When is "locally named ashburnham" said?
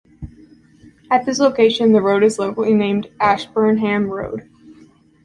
2.39-4.09